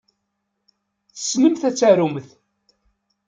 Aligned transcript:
Tessnemt 1.15 1.61
ad 1.69 1.75
tarumt. 1.77 2.27